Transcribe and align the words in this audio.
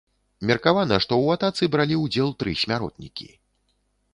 Меркавана, 0.51 0.95
што 1.03 1.13
ў 1.19 1.27
атацы 1.39 1.69
бралі 1.75 1.99
ўдзел 2.05 2.33
тры 2.41 2.57
смяротнікі. 2.63 3.31